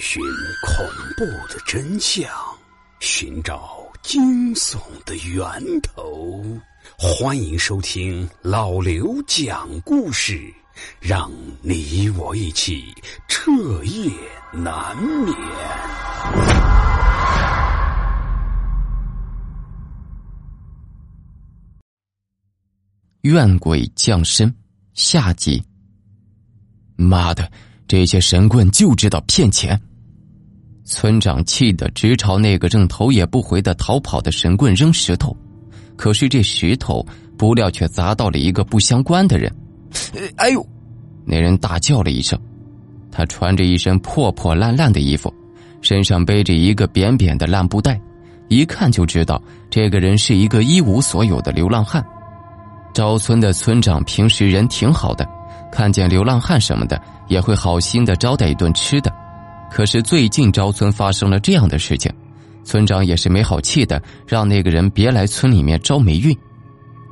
[0.00, 0.22] 寻
[0.66, 0.86] 恐
[1.16, 2.28] 怖的真相，
[3.00, 6.42] 寻找惊悚的源头。
[6.98, 10.52] 欢迎收听老刘讲故事，
[11.00, 12.92] 让你我一起
[13.28, 13.50] 彻
[13.84, 14.10] 夜
[14.52, 15.36] 难眠。
[23.22, 24.52] 怨鬼降生
[24.94, 25.62] 下集。
[26.96, 27.50] 妈的！
[27.92, 29.78] 这些神棍就知道骗钱！
[30.82, 35.36] 村长气得直朝那个正头也不回的逃跑的神棍扔石头，
[35.94, 39.54] 可是这石头不料却砸到了一个不相关的人。
[40.36, 40.66] 哎呦！
[41.26, 42.40] 那人大叫了一声，
[43.10, 45.30] 他穿着一身破破烂烂的衣服，
[45.82, 48.00] 身上背着一个扁扁的烂布袋，
[48.48, 49.38] 一看就知道
[49.68, 52.02] 这个人是一个一无所有的流浪汉。
[52.94, 55.28] 赵村的村长平时人挺好的。
[55.70, 57.00] 看见流浪汉什么的，
[57.32, 59.10] 也会好心的招待一顿吃的。
[59.70, 62.12] 可是最近招村发生了这样的事情，
[62.62, 66.36] 村长也是没好气的，让那个人别来村里面招霉运。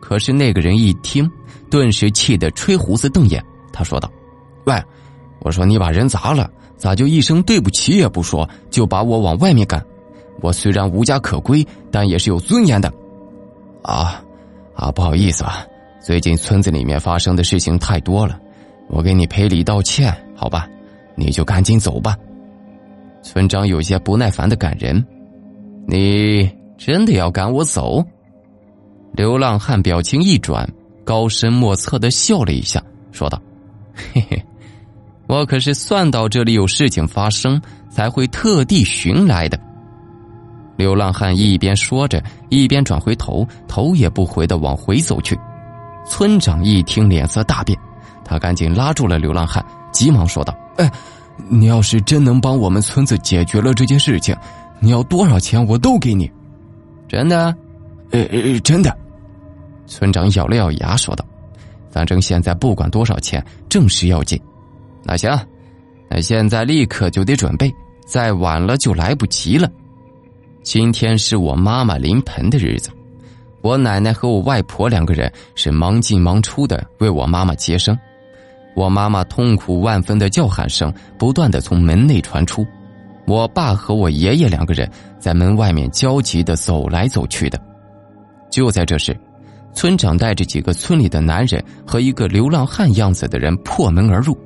[0.00, 1.28] 可是那个人一听，
[1.68, 3.44] 顿时气得吹胡子瞪眼。
[3.72, 4.08] 他说道
[4.66, 4.80] ：“喂，
[5.40, 9.84] 我说你把人砸了，咋就一声对不起也不说，就把我往外面赶？
[10.40, 12.92] 我虽然无家可归，但也是有尊严的。
[13.82, 14.22] 啊，
[14.76, 15.66] 啊，不好意思啊，
[16.00, 18.38] 最近村子里面发生的事情太多了。”
[18.88, 20.68] 我给你赔礼道歉，好吧？
[21.16, 22.16] 你就赶紧走吧。
[23.22, 25.04] 村长有些不耐烦的赶人。
[25.86, 28.04] 你真的要赶我走？
[29.12, 30.68] 流浪汉表情一转，
[31.04, 33.40] 高深莫测的笑了一下，说道
[33.94, 34.44] ：“嘿嘿，
[35.26, 39.58] 我可是算到这里有事情发生，才会特地寻来的。”
[40.76, 45.38] 流浪汉一边说着，一边转回头，头也不回的往回走去。
[46.06, 47.78] 村长一听，脸色大变。
[48.24, 50.90] 他赶紧拉住了流浪汉，急忙说道：“哎，
[51.48, 54.34] 你要是真能帮我们村子解决了这件事情，
[54.80, 56.30] 你要多少钱我都给你。”
[57.08, 57.54] 真的？
[58.10, 58.96] 呃呃，真的。
[59.86, 61.24] 村长咬了咬牙说道
[61.90, 64.40] ：“反正现在不管多少钱，正事要紧。
[65.02, 65.38] 那行，
[66.08, 67.72] 那现在立刻就得准备，
[68.06, 69.68] 再晚了就来不及了。
[70.62, 72.90] 今天是我妈妈临盆的日子。”
[73.60, 77.98] 我奶奶和我外婆两个人是忙进忙出的为我妈妈接生。
[78.74, 82.66] 我妈妈痛苦万分的叫喊声不断的从门内传出，
[83.26, 87.58] 我爸和我爷爷两个人在门外面焦急的走来走去的。
[88.50, 89.16] 就在这时，
[89.72, 94.36] 村长带着几个村里的男人和一个流浪汉样子的人破门而入。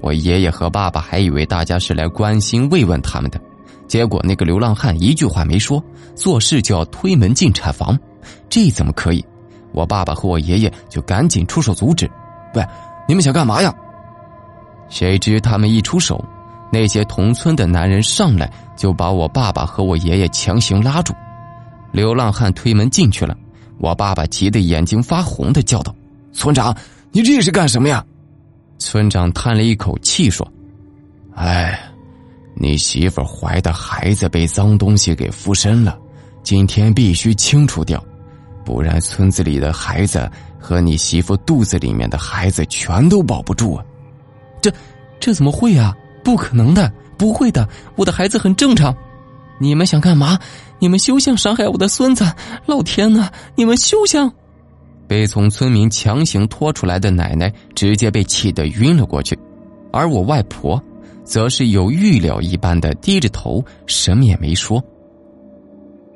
[0.00, 3.40] 我爷爷和爸爸还以为大家是来关心慰问他们的，
[3.88, 5.82] 结果那个流浪汉一句话没说，
[6.14, 7.98] 做事就要推门进产房，
[8.50, 9.24] 这怎么可以？
[9.72, 12.10] 我爸爸和我爷爷就赶紧出手阻止，
[12.54, 12.62] 喂。
[13.06, 13.74] 你们想干嘛呀？
[14.88, 16.22] 谁知他们一出手，
[16.70, 21.12] 那些同村的男人上来就把我爸爸和我爷爷强行拉住。
[21.92, 23.36] 流浪汉推门进去了，
[23.78, 25.94] 我爸爸急得眼睛发红的叫道
[26.32, 26.76] ：“村长，
[27.12, 28.04] 你这是干什么呀？”
[28.78, 30.46] 村长叹了一口气说
[31.34, 31.78] ：“哎，
[32.56, 35.96] 你媳妇怀的孩子被脏东西给附身了，
[36.42, 38.02] 今天必须清除掉，
[38.64, 40.30] 不然村子里的孩子……”
[40.64, 43.84] 和你媳妇肚子里面的孩子全都保不住啊！
[44.62, 44.72] 这，
[45.20, 45.94] 这怎么会啊？
[46.24, 48.96] 不可能的，不会的，我的孩子很正常。
[49.60, 50.38] 你们想干嘛？
[50.78, 52.24] 你们休想伤害我的孙子！
[52.64, 54.32] 老天呐，你们休想！
[55.06, 59.38] 被从村民强行拖出来的奶奶直接被气得晕了过去，
[59.92, 60.82] 而我外婆，
[61.24, 64.82] 则是有预料一般的低着头，什么也没说。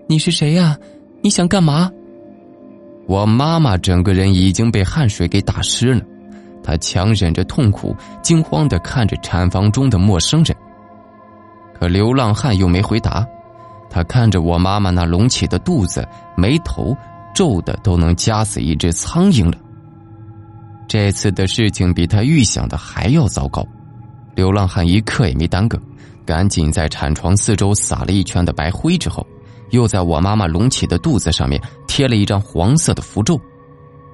[0.06, 0.74] 你是谁呀？
[1.20, 1.92] 你想干嘛？
[3.08, 6.02] 我妈妈整个人已经被汗水给打湿了，
[6.62, 10.54] 她强忍着痛苦，惊慌的看着产房中的陌生人。
[11.72, 13.26] 可流浪汉又没回答，
[13.88, 16.94] 他看着我妈妈那隆起的肚子，眉头
[17.34, 19.56] 皱的都能夹死一只苍蝇了。
[20.86, 23.66] 这次的事情比他预想的还要糟糕，
[24.34, 25.80] 流浪汉一刻也没耽搁，
[26.26, 29.26] 赶紧在产床四周撒了一圈的白灰之后。
[29.70, 33.40] 又在我妈妈隆起的肚子上面贴了一张黄色的符咒，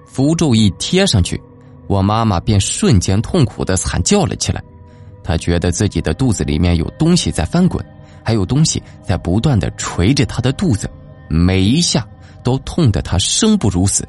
[0.07, 1.41] 符咒一贴上去，
[1.87, 4.63] 我妈妈便瞬间痛苦的惨叫了起来。
[5.23, 7.85] 她觉得自己的肚子里面有东西在翻滚，
[8.23, 10.91] 还有东西在不断的捶着她的肚子，
[11.29, 12.07] 每一下
[12.43, 14.07] 都痛得她生不如死。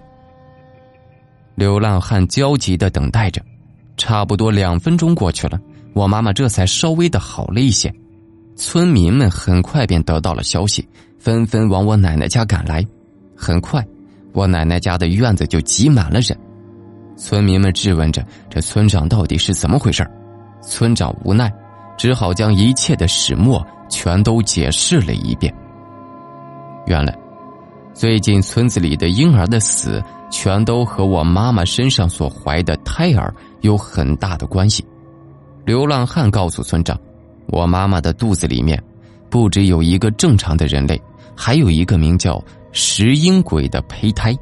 [1.56, 3.42] 流浪汉焦急的等待着，
[3.96, 5.58] 差不多两分钟过去了，
[5.94, 7.94] 我妈妈这才稍微的好了一些。
[8.58, 10.86] 村民们很快便得到了消息。
[11.26, 12.86] 纷纷往我奶奶家赶来，
[13.36, 13.84] 很快，
[14.32, 16.38] 我奶奶家的院子就挤满了人。
[17.18, 20.08] 村民们质问着：“这村长到底是怎么回事？”
[20.62, 21.52] 村长无奈，
[21.98, 25.52] 只好将一切的始末全都解释了一遍。
[26.86, 27.18] 原来，
[27.92, 30.00] 最近村子里的婴儿的死，
[30.30, 34.86] 全都和我妈妈身上所怀的胎儿有很大的关系。
[35.66, 36.96] 流浪汉告诉村长，
[37.48, 38.80] 我妈妈的肚子里面，
[39.28, 41.02] 不只有一个正常的人类，
[41.36, 44.36] 还有一个名叫石英鬼的胚胎。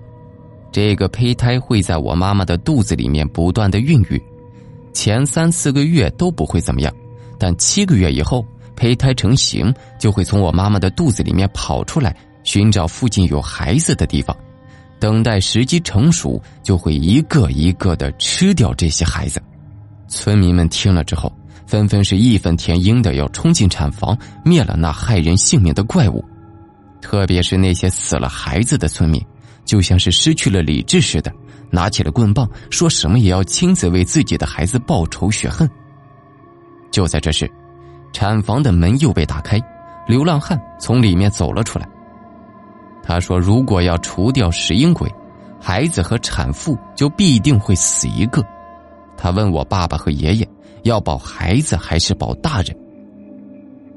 [0.71, 4.21] 这个胚胎会在我妈妈的肚子里面不断的孕育，
[4.93, 6.93] 前三四个月都不会怎么样，
[7.37, 8.45] 但七个月以后，
[8.75, 12.15] 胚胎成型，就会从我妈妈的肚子里面跑出来。
[12.43, 14.35] 寻找附近有孩子的地方，
[14.99, 19.41] 等待时机成熟，就会一个一个的吃掉这些孩子。
[20.09, 21.31] 村民们听了之后，
[21.65, 26.21] 纷纷是义愤填膺的要冲进产房灭了那害人性命的怪物。
[27.03, 29.21] 特别是那些死了孩子的村民，
[29.65, 31.29] 就像是失去了理智似的，
[31.69, 35.69] 拿起了棍棒，说什么也要亲自为自己的孩子报仇雪恨。
[36.91, 37.51] 就在这时，
[38.13, 39.59] 产房的门又被打开，
[40.07, 41.85] 流浪汉从里面走了出来。
[43.03, 45.13] 他说：“如果要除掉石英鬼，
[45.59, 48.41] 孩子和产妇就必定会死一个。”
[49.17, 50.47] 他问我爸爸和爷爷
[50.83, 52.73] 要保孩子还是保大人。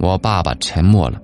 [0.01, 1.21] 我爸爸沉默了，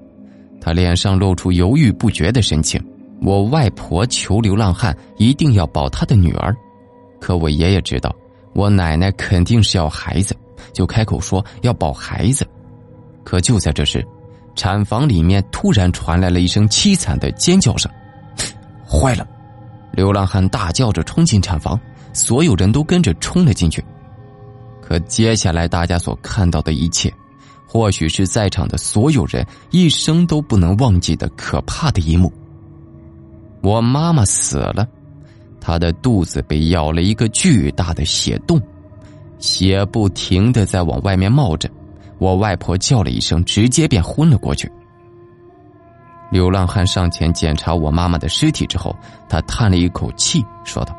[0.63, 2.81] 他脸上露出犹豫不决的神情。
[3.21, 6.55] 我外婆求流浪汉一定要保他的女儿，
[7.21, 8.15] 可我爷爷知道
[8.55, 10.37] 我奶奶肯定是要孩子，
[10.73, 12.47] 就开口说要保孩子。
[13.25, 14.07] 可就在这时。
[14.55, 17.91] 产房里面突然传来了一声凄惨的尖叫声，
[18.87, 19.27] 坏了！
[19.93, 21.81] 流浪汉大叫着冲进产房，
[22.13, 23.83] 所有人都跟着冲了进去。
[24.83, 27.11] 可接下来大家所看到的一切，
[27.73, 32.31] 或许是在场的所有人一生都不能忘记的可怕的一幕。
[33.63, 34.87] 我妈妈死了，
[35.59, 38.61] 她的肚子被咬了一个巨大的血洞，
[39.39, 41.67] 血不停的在往外面冒着。
[42.19, 44.71] 我外婆叫了一声，直接便昏了过去。
[46.31, 48.95] 流浪汉上前检查我妈妈的尸体之后，
[49.31, 50.95] 他叹了一口气，说道：“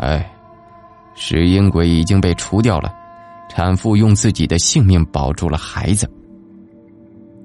[0.00, 0.28] 哎，
[1.14, 2.92] 石英鬼已经被除掉了，
[3.58, 6.08] 产妇用自己的性命保住了孩子。”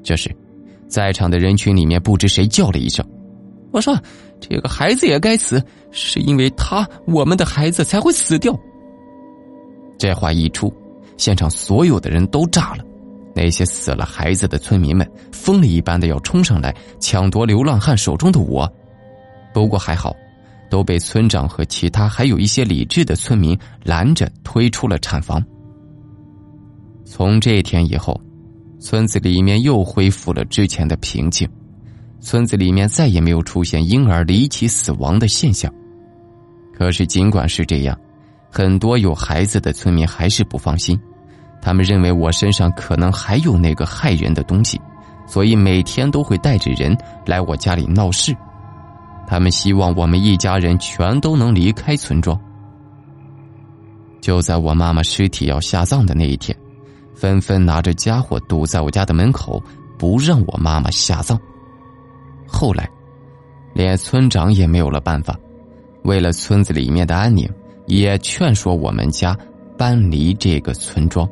[0.04, 0.30] 这时，
[0.88, 3.04] 在场的人群里面不知谁叫了一声
[3.74, 3.98] ：“我说，
[4.40, 8.56] 这个孩子也该死，是因为他，我们的孩子才会死掉。”
[9.98, 10.72] 这话一出。
[11.18, 12.84] 现场所有的人都炸了，
[13.36, 18.72] 那些死了孩子的村民们疯了一般的要冲上来抢夺流浪汉手中的我，
[19.52, 20.16] 不过还好，
[20.70, 25.44] 都被村长和其他还有一些理智的村民拦着推出了产房。
[27.06, 28.20] 从这天以后，
[28.80, 31.48] 村子里面又恢复了之前的平静，
[32.20, 35.72] 村子里面再也没有出现婴儿离奇死亡的现象。
[36.74, 37.98] 可是尽管是这样。
[38.56, 40.96] 很多有孩子的村民还是不放心，
[41.60, 44.80] 他们认为我身上可能还有那个害人的东西，
[45.26, 46.96] 所以每天都会带着人
[47.26, 48.32] 来我家里闹事。
[49.26, 52.40] 他们希望我们一家人全都能离开村庄。
[54.22, 56.56] 就在我妈妈尸体要下葬的那一天，
[57.14, 59.62] 纷纷拿着家伙堵在我家的门口，
[59.98, 61.40] 不让我妈妈下葬。
[62.48, 62.90] 后来，
[63.74, 65.38] 连村长也没有了办法，
[66.04, 67.50] 为了村子里面的安宁。
[67.86, 69.38] 也劝说我们家
[69.78, 71.28] 搬离这个村庄。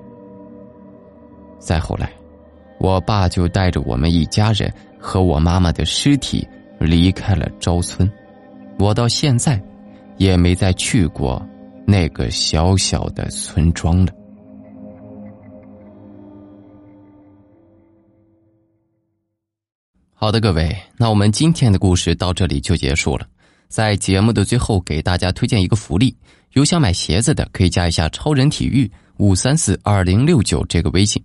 [1.59, 2.11] 再后来，
[2.77, 6.45] 我爸就带着我们一家人和我妈妈的尸体
[6.77, 8.11] 离开了昭村。
[8.77, 9.63] 我到现在
[10.17, 11.41] 也没再去过
[11.87, 14.11] 那个小小的村庄了。
[20.23, 23.25] 好的，各位，那我们今天的故事到这里就结束了。
[23.67, 26.15] 在节目的最后，给大家推荐一个福利。
[26.51, 31.19] 有想买鞋子的，可以加一下“超人体育五三四二零六九”这个微信，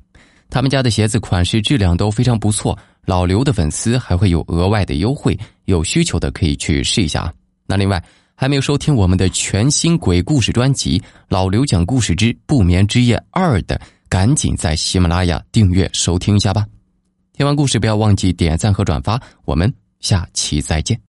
[0.49, 7.31] 他们家的鞋子款式质量都非常不错，老刘的粉丝还会有额外的优惠，有需求的可以去试一下啊。
[7.67, 8.03] 那另外，
[8.35, 10.99] 还没有收听我们的全新鬼故事专辑
[11.29, 16.65] 《老刘讲故事之不眠之夜二》的，赶紧在喜马拉雅订阅收听一下吧。
[17.37, 21.06] 听完故事不要忘记点赞和转发，我们下期再见。